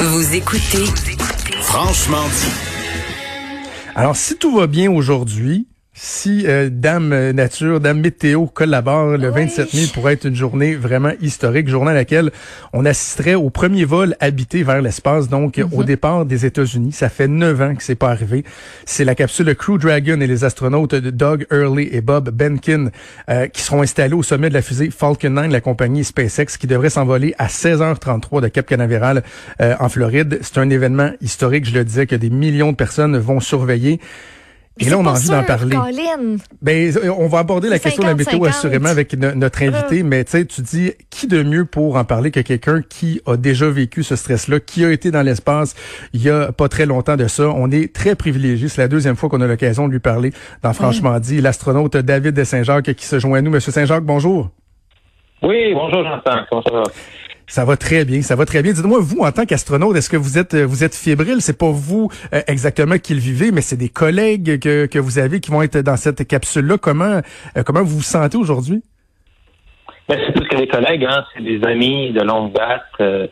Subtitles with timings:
[0.00, 0.84] Vous écoutez
[1.60, 2.52] Franchement dit.
[3.96, 5.66] Alors, si tout va bien aujourd'hui,
[6.00, 11.10] si euh, Dame Nature, Dame Météo collabore le 27 mai pour être une journée vraiment
[11.20, 12.30] historique, journée à laquelle
[12.72, 16.92] on assisterait au premier vol habité vers l'espace, donc au départ des États-Unis.
[16.92, 18.44] Ça fait neuf ans que c'est pas arrivé.
[18.86, 22.90] C'est la capsule Crew Dragon et les astronautes Doug Hurley et Bob Benkin
[23.28, 26.68] euh, qui seront installés au sommet de la fusée Falcon 9, la compagnie SpaceX, qui
[26.68, 29.24] devrait s'envoler à 16h33 de Cap Canaveral
[29.60, 30.38] euh, en Floride.
[30.42, 33.98] C'est un événement historique, je le disais, que des millions de personnes vont surveiller.
[34.80, 35.76] Et là, on a envie d'en parler.
[36.62, 40.32] Ben, on va aborder la question de la météo assurément avec notre invité, mais tu
[40.32, 44.02] sais, tu dis qui de mieux pour en parler que quelqu'un qui a déjà vécu
[44.02, 45.74] ce stress-là, qui a été dans l'espace
[46.12, 47.48] il y a pas très longtemps de ça?
[47.48, 48.68] On est très privilégié.
[48.68, 51.40] C'est la deuxième fois qu'on a l'occasion de lui parler dans Franchement dit.
[51.40, 53.50] L'astronaute David de Saint-Jacques qui se joint à nous.
[53.50, 54.50] Monsieur Saint-Jacques, bonjour.
[55.42, 56.44] Oui, bonjour Jonathan.
[56.48, 56.82] Comment ça va?
[57.48, 58.72] Ça va très bien, ça va très bien.
[58.72, 61.40] Dites-moi, vous, en tant qu'astronaute, est-ce que vous êtes euh, vous êtes fébrile?
[61.40, 65.18] C'est pas vous euh, exactement qui le vivez, mais c'est des collègues que, que vous
[65.18, 66.76] avez qui vont être dans cette capsule-là.
[66.76, 67.22] Comment
[67.56, 68.82] euh, comment vous vous sentez aujourd'hui?
[70.10, 71.24] Ben, c'est plus que des collègues, hein.
[71.34, 73.30] c'est des amis de longue date.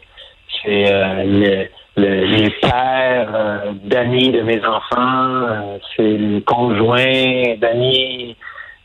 [0.64, 0.86] c'est
[1.26, 8.34] le, les pères d'amis de mes enfants, c'est le conjoint d'amis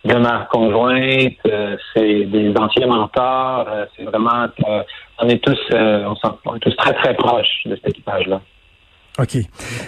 [0.03, 1.37] de ma conjointe,
[1.93, 4.47] c'est des anciens mentors, c'est vraiment
[5.21, 6.05] on est tous, euh,
[6.45, 8.41] on, est tous très très proches de cet équipage-là.
[9.19, 9.35] OK.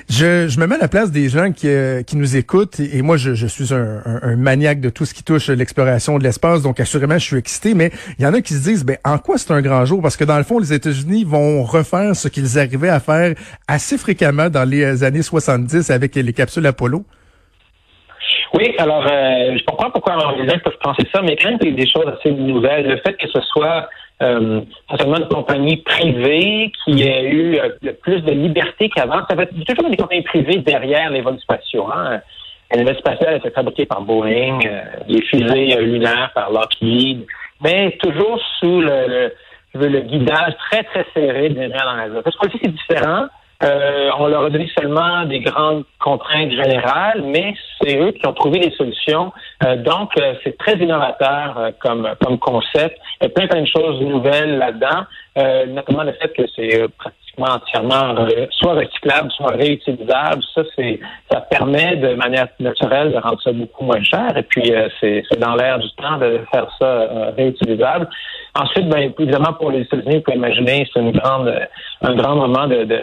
[0.09, 3.01] Je, je me mets à la place des gens qui, euh, qui nous écoutent et,
[3.01, 6.61] moi, je, je suis un, un, maniaque de tout ce qui touche l'exploration de l'espace,
[6.61, 9.17] donc assurément, je suis excité, mais il y en a qui se disent, ben, en
[9.17, 10.01] quoi c'est un grand jour?
[10.01, 13.33] Parce que dans le fond, les États-Unis vont refaire ce qu'ils arrivaient à faire
[13.67, 17.05] assez fréquemment dans les années 70 avec les capsules Apollo.
[18.53, 21.69] Oui, alors, euh, je comprends pourquoi les gens peuvent penser ça, mais quand même, il
[21.69, 22.87] y a des choses assez nouvelles.
[22.87, 23.89] Le fait que ce soit
[24.23, 24.61] euh,
[24.97, 29.21] seulement une compagnie privée qui a eu euh, plus de liberté qu'avant.
[29.29, 31.87] Ça fait toujours des compagnies privées derrière les vols spatiaux.
[31.93, 32.21] Hein.
[32.73, 37.25] Les vols spatiaux a été fabriqué par Boeing, euh, les fusées lunaires par Lockheed,
[37.61, 39.31] mais toujours sous le,
[39.75, 43.27] le, guidage très, très serré derrière la Parce que c'est différent.
[43.63, 48.33] Euh, on leur a donné seulement des grandes contraintes générales, mais c'est eux qui ont
[48.33, 49.31] trouvé des solutions.
[49.63, 52.97] Euh, donc, euh, c'est très innovateur comme, comme concept.
[53.21, 55.05] Il y a plein, plein de choses nouvelles là-dedans,
[55.67, 60.43] notamment le fait que c'est pratiquement entièrement soit recyclable, soit réutilisable.
[60.53, 60.99] Ça, c'est
[61.31, 64.37] ça permet de manière naturelle de rendre ça beaucoup moins cher.
[64.37, 68.07] Et puis, c'est dans l'air du temps de faire ça réutilisable.
[68.55, 71.51] Ensuite, ben, évidemment, pour les États-Unis, vous pouvez imaginer, c'est une grande,
[72.01, 73.01] un grand moment de, de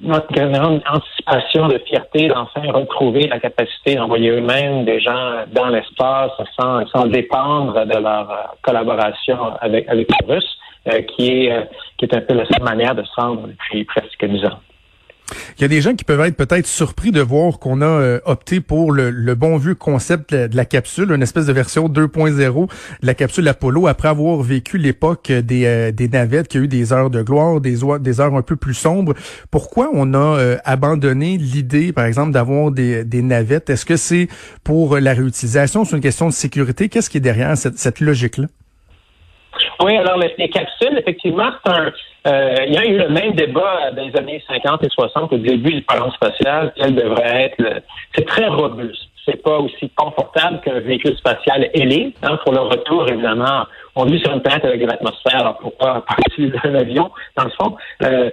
[0.00, 6.32] notre grande anticipation de fierté d'enfin retrouver la capacité d'envoyer eux-mêmes des gens dans l'espace
[6.58, 10.58] sans, sans dépendre de leur euh, collaboration avec, avec les Russes,
[10.88, 11.62] euh, qui, est, euh,
[11.98, 14.58] qui est un peu la seule manière de se rendre depuis presque dix ans.
[15.58, 18.20] Il y a des gens qui peuvent être peut-être surpris de voir qu'on a euh,
[18.24, 23.06] opté pour le, bon vieux concept de la, capsule, une espèce de version 2.0 de
[23.06, 26.92] la capsule Apollo, après avoir vécu l'époque des, euh, des navettes, qui a eu des
[26.92, 29.14] heures de gloire, des, des heures un peu plus sombres.
[29.50, 33.70] Pourquoi on a euh, abandonné l'idée, par exemple, d'avoir des, des navettes?
[33.70, 34.28] Est-ce que c'est
[34.64, 35.84] pour la réutilisation?
[35.84, 36.88] C'est une question de sécurité?
[36.88, 38.46] Qu'est-ce qui est derrière cette, cette logique-là?
[39.80, 41.92] Oui, alors les, capsules, effectivement, c'est un.
[42.24, 45.38] Euh, il y a eu le même débat dans les années 50 et 60 au
[45.38, 46.72] début du programme spatial.
[46.76, 47.82] Quel devrait être.
[48.14, 49.08] C'est très robuste.
[49.24, 52.12] C'est pas aussi confortable qu'un véhicule spatial ailé.
[52.22, 56.04] Hein, pour le retour, évidemment, on vit sur une planète avec de l'atmosphère, alors pourquoi
[56.06, 57.76] partir d'un avion, dans le fond?
[58.02, 58.30] Euh,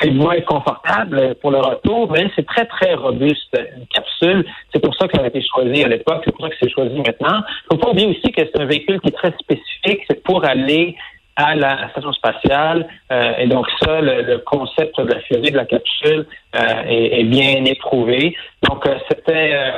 [0.00, 4.44] c'est moins confortable pour le retour, mais c'est très, très robuste, une capsule.
[4.72, 6.70] C'est pour ça que ça a été choisi à l'époque, c'est pour ça que c'est
[6.70, 7.42] choisi maintenant.
[7.64, 10.44] Il faut pas oublier aussi que c'est un véhicule qui est très spécifique, c'est pour
[10.44, 10.96] aller
[11.36, 12.88] à la station spatiale.
[13.12, 17.64] Euh, et donc ça, le, concept de la fusée de la capsule est, est, bien
[17.64, 18.34] éprouvé.
[18.62, 19.74] Donc c'était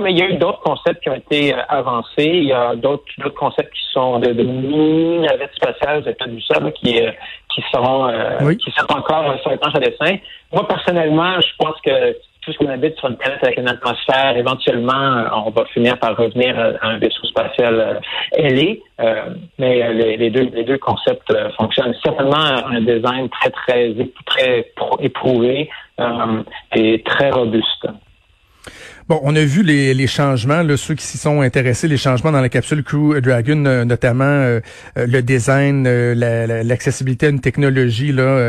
[0.00, 2.24] mais il y a eu d'autres concepts qui ont été euh, avancés.
[2.24, 3.04] Il y a d'autres
[3.36, 7.10] concepts qui sont de, de mini-navettes spatiales, vous avez peut-être vu ça, qui, euh,
[7.54, 10.16] qui, seront, euh, qui sont encore sur les planches à dessin.
[10.52, 15.50] Moi, personnellement, je pense que puisqu'on habite sur une planète avec une atmosphère, éventuellement, on
[15.50, 18.02] va finir par revenir à un vaisseau spatial
[18.36, 18.82] ailé.
[19.58, 21.94] mais les, deux, les deux concepts fonctionnent.
[22.04, 23.94] Certainement un design très, très,
[24.26, 25.70] très éprouvé
[26.76, 27.88] et très robuste.
[29.06, 32.32] Bon, on a vu les, les changements, là, ceux qui s'y sont intéressés, les changements
[32.32, 34.60] dans la capsule Crew Dragon, euh, notamment euh,
[34.96, 38.40] euh, le design, l'accessibilité à une technologie là,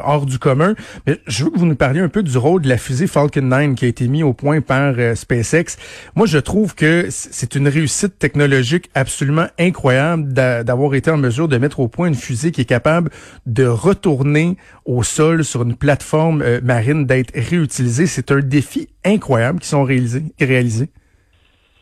[0.00, 0.74] hors du commun.
[1.06, 3.42] Mais je veux que vous nous parliez un peu du rôle de la fusée Falcon
[3.42, 5.76] 9 qui a été mis au point par SpaceX.
[6.16, 11.58] Moi, je trouve que c'est une réussite technologique absolument incroyable d'avoir été en mesure de
[11.58, 13.10] mettre au point une fusée qui est capable
[13.44, 14.56] de retourner
[14.86, 18.06] au sol sur une plateforme marine, d'être réutilisée.
[18.06, 20.88] C'est un défi incroyable qui sont réalisés, réalisés.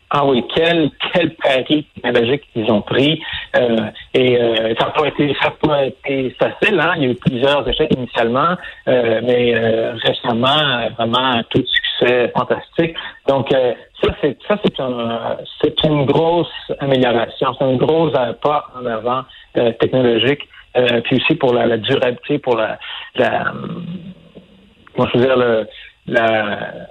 [0.09, 3.21] Ah oui, quel quel pari technologique qu'ils ont pris.
[3.57, 6.93] Euh, et euh, ça n'a pas été ça pas été facile, hein.
[6.95, 8.55] Il y a eu plusieurs échecs initialement,
[8.87, 9.53] euh, mais
[9.95, 12.95] récemment, vraiment tout succès fantastique.
[13.27, 18.09] Donc ça c'est ça c'est un c'est une grosse amélioration, c'est un gros
[18.41, 19.23] pas en avant
[19.53, 20.47] technologique.
[21.03, 22.79] puis aussi pour la, durabilité, pour la,
[23.15, 23.51] la
[24.95, 25.65] comment je veux dire
[26.07, 26.87] la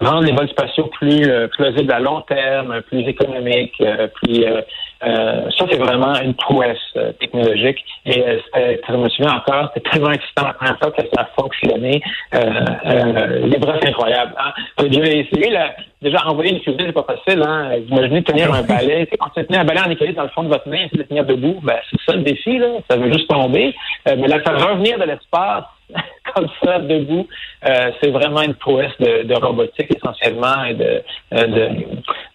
[0.00, 5.50] rendre les vols spatiaux plus euh, plausibles à long terme, plus économiques, euh, plus euh,
[5.58, 6.78] ça c'est vraiment une prouesse
[7.20, 8.24] technologique et
[8.54, 12.00] je me souviens encore, c'était tellement excitant première fois que ça a fonctionné.
[12.32, 14.34] les bras c'est incroyable.
[14.38, 14.52] Hein?
[14.80, 17.42] Essayé là, déjà envoyer une fusée, c'est pas facile.
[17.42, 17.72] Hein?
[17.86, 19.06] Vous imaginez tenir un balai.
[19.18, 21.02] Quand tu tenez un balai en équilibre dans le fond de votre main, c'est de
[21.02, 21.60] tenir debout.
[21.62, 22.68] Ben, c'est ça le défi, là.
[22.88, 23.74] Ça veut juste tomber.
[24.06, 25.64] mais là, ça revenir de l'espace
[26.34, 27.26] comme ça, debout,
[27.66, 31.02] euh, c'est vraiment une prouesse de, robotique essentiellement et de,
[31.34, 31.70] euh,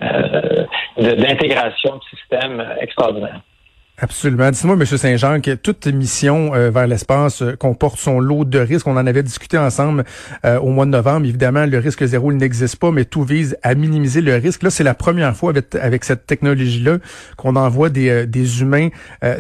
[0.01, 0.66] euh,
[0.98, 3.42] d'intégration de, systèmes extraordinaire.
[4.01, 4.50] Absolument.
[4.50, 4.86] Dites-moi, M.
[4.86, 8.88] Saint-Jean, que toute mission euh, vers l'espace euh, comporte son lot de risques.
[8.88, 10.06] On en avait discuté ensemble
[10.46, 11.25] euh, au mois de novembre.
[11.25, 14.63] Évidemment, le risque zéro, n'existe pas, mais tout vise à minimiser le risque.
[14.63, 15.51] Là, c'est la première fois
[15.81, 17.00] avec, cette technologie-là
[17.36, 18.90] qu'on envoie des, des humains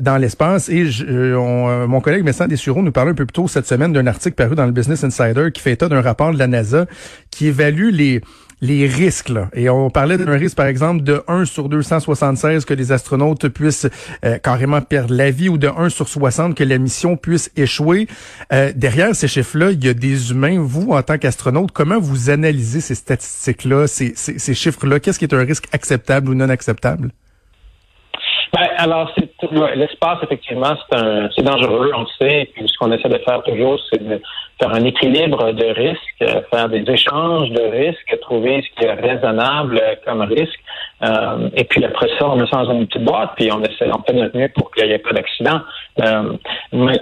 [0.01, 0.67] dans l'espace.
[0.69, 4.35] Et mon collègue Vincent Dessureau nous parlait un peu plus tôt cette semaine d'un article
[4.35, 6.85] paru dans le Business Insider qui fait état d'un rapport de la NASA
[7.31, 8.21] qui évalue les
[8.61, 9.29] les risques.
[9.29, 9.47] Là.
[9.53, 13.89] Et on parlait d'un risque, par exemple, de 1 sur 276 que les astronautes puissent
[14.25, 18.07] euh, carrément perdre la vie ou de 1 sur 60 que la mission puisse échouer.
[18.51, 20.59] Euh, derrière ces chiffres-là, il y a des humains.
[20.59, 24.99] Vous, en tant qu'astronaute, comment vous analysez ces statistiques-là, ces, ces, chiffres-là?
[24.99, 27.11] Qu'est-ce qui est un risque acceptable ou non acceptable?
[28.51, 29.13] Ben, alors,
[29.75, 32.49] l'espace, effectivement, c'est dangereux, on le sait.
[32.65, 34.19] Ce qu'on essaie de faire toujours, c'est de
[34.59, 39.81] faire un équilibre de risques, faire des échanges de risques, trouver ce qui est raisonnable
[40.05, 40.59] comme risque.
[41.03, 43.89] Euh, et puis après ça, on met ça dans une petite boîte, puis on essaie,
[43.91, 45.61] on fait notre mieux pour qu'il n'y ait pas d'accident.
[45.99, 46.33] Euh,
[46.71, 46.93] moi,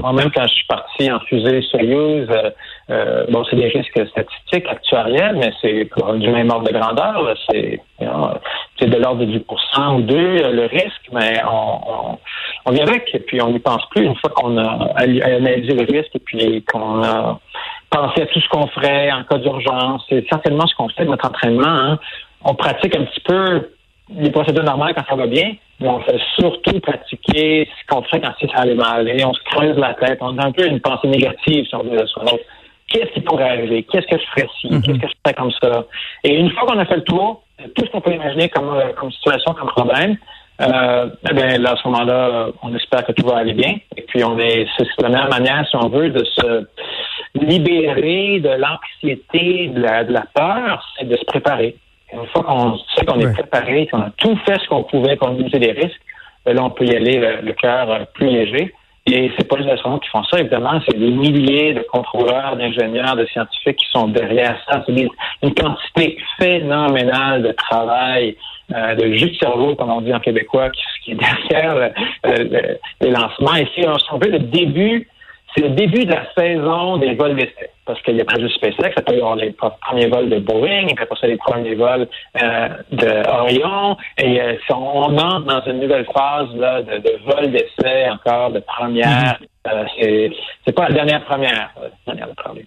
[0.00, 2.50] moi-même, quand je suis parti en fusée Soyuz, euh,
[2.90, 5.88] euh, bon, c'est des risques statistiques actuariels, mais c'est
[6.18, 7.34] du même ordre de grandeur.
[7.48, 7.80] C'est
[8.78, 9.44] c'est de l'ordre de 10
[9.94, 12.18] ou 2 euh, le risque, mais on,
[12.64, 15.84] on, vient avec, et puis on n'y pense plus une fois qu'on a analysé le
[15.84, 17.38] risque et puis qu'on a
[17.90, 20.04] pensé à tout ce qu'on ferait en cas d'urgence.
[20.08, 21.66] C'est certainement ce qu'on fait de notre entraînement.
[21.66, 21.98] Hein.
[22.42, 23.68] On pratique un petit peu
[24.16, 25.52] les procédures normales quand ça va bien,
[25.88, 29.08] on fait surtout pratiquer ce qu'on ferait quand ça allait mal.
[29.08, 32.22] Et on se creuse la tête, on a un peu une pensée négative sur, sur
[32.22, 32.44] notre
[32.88, 34.82] qu'est-ce qui pourrait arriver, qu'est-ce que je ferais si, mm-hmm.
[34.82, 35.84] qu'est-ce que je ferais comme ça?
[36.24, 37.42] Et une fois qu'on a fait le tour,
[37.74, 40.16] tout ce qu'on peut imaginer comme, euh, comme situation, comme problème,
[40.60, 43.76] euh, eh bien, là, à ce moment-là, on espère que tout va aller bien.
[43.96, 46.66] Et puis, on est, c'est la meilleure manière, si on veut, de se
[47.34, 51.76] libérer de l'anxiété, de la, de la peur, c'est de se préparer.
[52.12, 55.28] Une fois qu'on sait qu'on est préparé, qu'on a tout fait ce qu'on pouvait pour
[55.30, 56.00] limiter les risques,
[56.44, 58.74] ben là, on peut y aller le, le cœur euh, plus léger.
[59.06, 63.16] Et c'est pas les astronautes qui font ça, évidemment, c'est des milliers de contrôleurs, d'ingénieurs,
[63.16, 64.84] de scientifiques qui sont derrière ça.
[64.86, 65.08] C'est
[65.42, 68.36] une quantité phénoménale de travail,
[68.74, 70.70] euh, de jus de cerveau, comme on dit en québécois,
[71.02, 71.14] qui, est
[71.50, 71.92] derrière
[72.26, 73.56] euh, les lancements.
[73.56, 75.08] Et si on veut le début
[75.54, 77.70] c'est le début de la saison des vols d'essai.
[77.86, 80.38] Parce qu'il y a pas juste SpaceX, ça peut y avoir les premiers vols de
[80.38, 82.06] Boeing, et après ça, les premiers vols
[82.40, 83.96] euh, de Orion.
[84.16, 88.60] Et euh, on entre dans une nouvelle phase là, de, de vol d'essai encore, de
[88.60, 89.40] première.
[89.66, 90.06] Mm-hmm.
[90.06, 90.28] Euh,
[90.64, 92.64] c'est pas la dernière première, la dernière de première.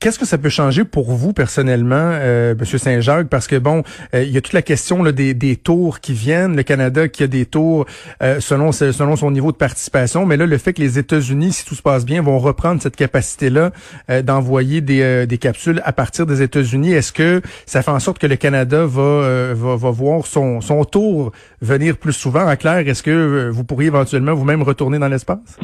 [0.00, 3.82] Qu'est-ce que ça peut changer pour vous personnellement, euh, Monsieur Saint-Jacques, parce que bon,
[4.14, 7.08] euh, il y a toute la question là, des, des, tours qui viennent, le Canada
[7.08, 7.86] qui a des tours
[8.22, 11.64] euh, selon selon son niveau de participation, mais là le fait que les États-Unis, si
[11.64, 13.70] tout se passe bien, vont reprendre cette capacité-là
[14.10, 18.00] euh, d'envoyer des, euh, des capsules à partir des États-Unis, est-ce que ça fait en
[18.00, 22.48] sorte que le Canada va va, va, voir son, son tour venir plus souvent?
[22.48, 25.58] En clair, est-ce que vous pourriez éventuellement vous-même retourner dans l'espace?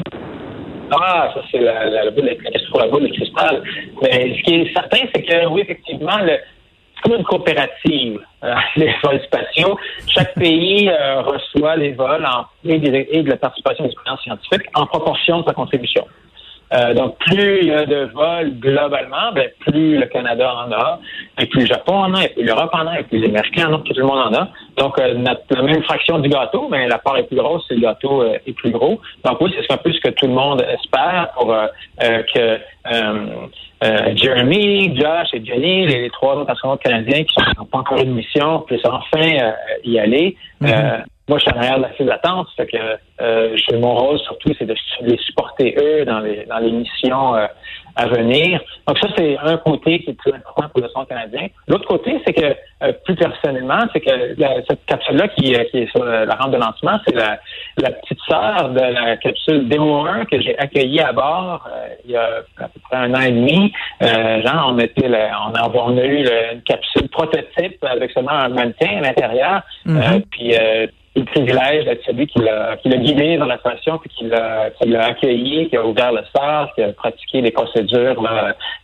[0.91, 3.63] Ah, ça, c'est la, question pour la boule de cristal.
[4.01, 8.93] Mais ce qui est certain, c'est que, oui, effectivement, c'est comme une coopérative, euh, les
[9.03, 9.77] vols spatiaux.
[10.07, 12.27] Chaque pays euh, reçoit les vols
[12.65, 16.05] et, de la participation des expériences scientifiques en proportion de sa contribution.
[16.71, 20.99] Euh, donc, plus il y a de vols globalement, ben, plus le Canada en a,
[21.39, 23.69] et plus le Japon en a, et plus l'Europe en a, et plus les Américains
[23.69, 24.49] en ont, tout le monde en a.
[24.79, 27.75] Donc, euh, notre, la même fraction du gâteau, mais la part est plus grosse, c'est
[27.75, 28.99] le gâteau euh, est plus gros.
[29.25, 31.53] Donc oui, c'est un peu ce que tout le monde espère pour
[31.99, 32.59] que
[34.15, 38.61] Jeremy, Josh et Jenny, les, trois autres astronautes canadiens qui n'ont pas encore une mission,
[38.61, 39.51] puissent enfin
[39.83, 40.37] y aller.
[40.61, 42.47] Mm-hmm moi, je suis en arrière de la file d'attente.
[42.57, 42.77] Fait que
[43.21, 47.45] euh, mon rôle surtout, c'est de les supporter eux dans les dans les missions euh,
[47.95, 48.61] à venir.
[48.87, 51.47] Donc ça, c'est un côté qui est très important pour le son canadien.
[51.67, 54.11] L'autre côté, c'est que euh, plus personnellement, c'est que
[54.67, 57.39] cette capsule-là qui, qui, est sur la rampe de lancement, c'est la,
[57.77, 61.67] la petite sœur de la capsule Demo 1 que j'ai accueillie à bord
[62.05, 63.73] il y a à peu près un an et demi.
[64.01, 68.97] genre, on était on, a, on a eu une capsule prototype avec seulement un maintien
[68.97, 69.61] à l'intérieur.
[69.85, 70.21] Mm-hmm.
[70.31, 70.55] puis
[71.15, 74.69] le privilège d'être celui qui l'a, qui l'a guidé dans la station, puis qui l'a,
[74.71, 78.21] qui l'a accueilli, qui a ouvert le sort, qui a pratiqué les procédures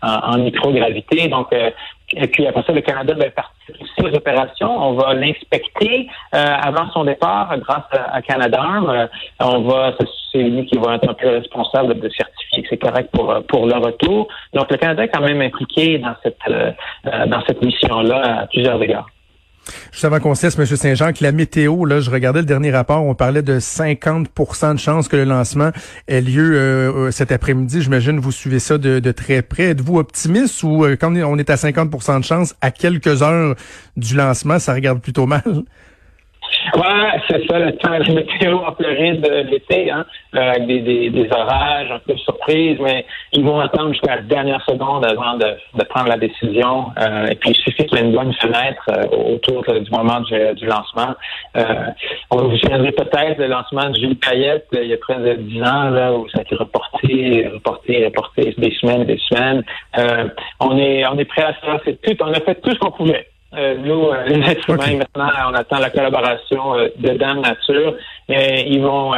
[0.01, 1.27] en, microgravité.
[1.27, 1.69] Donc, euh,
[2.13, 4.69] et puis après ça, le Canada va participer aux opérations.
[4.69, 9.07] On va l'inspecter euh, avant son départ grâce à, Canada euh,
[9.39, 9.93] on va,
[10.31, 13.65] c'est lui qui va être un peu responsable de certifier que c'est correct pour pour
[13.65, 14.27] le retour.
[14.53, 16.37] Donc le Canada est quand même impliqué dans cette
[17.05, 19.07] dans cette mission-là à plusieurs égards.
[19.91, 20.65] Juste avant qu'on cesse, M.
[20.65, 24.79] Saint-Jean, que la météo, là, je regardais le dernier rapport, on parlait de 50% de
[24.79, 25.71] chances que le lancement
[26.07, 27.81] ait lieu euh, euh, cet après-midi.
[27.81, 29.63] J'imagine vous suivez ça de, très près.
[29.69, 33.55] Êtes-vous optimiste ou euh, quand on est à 50% de chance, à quelques heures
[33.97, 35.63] du lancement, ça regarde plutôt mal?
[36.73, 41.09] Ouais, c'est ça, le temps, la météo en Floride l'été, hein, euh, avec des, des,
[41.09, 45.37] des, orages, un peu de surprise, mais ils vont attendre jusqu'à la dernière seconde avant
[45.37, 46.87] de, de prendre la décision.
[46.99, 50.21] Euh, et puis, il suffit qu'il y ait une bonne fenêtre euh, autour du moment
[50.21, 51.15] du, du lancement.
[51.55, 51.63] Euh,
[52.31, 55.61] on vous souviendrait peut-être le lancement de Jules Payette il y a près de dix
[55.61, 59.63] ans, là, où ça a été reporté, reporté, reporté des semaines des semaines.
[60.59, 61.79] on est on est prêt à ça.
[61.85, 62.23] C'est tout.
[62.23, 63.27] On a fait tout ce qu'on pouvait.
[63.53, 67.95] Euh, nous, euh, les êtres humains, maintenant, on attend la collaboration euh, de Dame Nature,
[68.27, 69.13] mais ils vont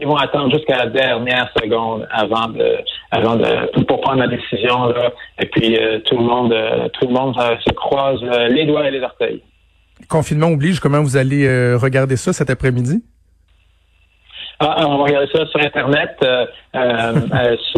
[0.00, 2.76] ils vont attendre jusqu'à la dernière seconde avant de
[3.10, 5.12] avant de pour prendre la décision là.
[5.40, 6.54] Et puis tout le monde
[6.92, 8.20] tout le monde se croise
[8.50, 9.42] les doigts et les orteils.
[10.08, 13.02] Confinement oblige, comment vous allez regarder ça cet après-midi?
[14.60, 17.20] Ah, on va regarder ça sur Internet, euh, euh,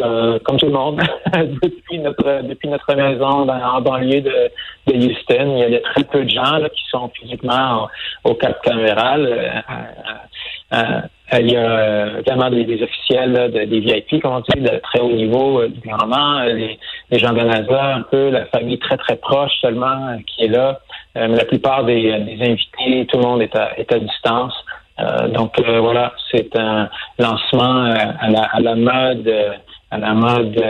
[0.03, 1.03] euh comme tout le monde,
[1.63, 4.51] depuis notre depuis notre maison dans, en banlieue de,
[4.87, 5.63] de, Houston.
[5.69, 7.87] Il y a très peu de gens là, qui sont physiquement
[8.25, 9.63] au, Cap Caméral.
[10.73, 11.01] Euh,
[11.39, 15.13] il y a également des, des officiels, des VIP, comme on dit, de très haut
[15.13, 16.79] niveau du gouvernement, les,
[17.11, 20.81] les, gens de NASA, un peu, la famille très très proche seulement qui est là.
[21.15, 24.55] mais la plupart des, des invités, tout le monde est à, est à distance.
[25.01, 26.89] Euh, donc euh, voilà, c'est un
[27.19, 29.33] lancement euh, à la, à la mode
[29.93, 30.63] à la mode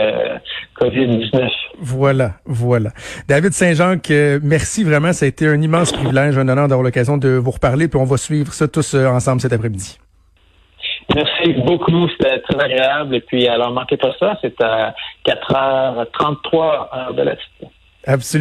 [0.79, 1.47] COVID-19.
[1.79, 2.89] Voilà, voilà.
[3.27, 3.97] David Saint-Jean,
[4.41, 5.13] merci vraiment.
[5.13, 7.87] Ça a été un immense privilège, un honneur d'avoir l'occasion de vous reparler.
[7.87, 9.99] Puis on va suivre ça tous ensemble cet après-midi.
[11.13, 13.15] Merci beaucoup, c'était très agréable.
[13.15, 14.95] Et puis, alors, manquez pas ça, c'est à
[15.27, 17.37] 4h33 heure de l'Est.
[18.07, 18.21] Absolument.